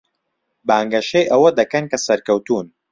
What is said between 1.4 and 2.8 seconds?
دەکەن کە سەرکەوتوون.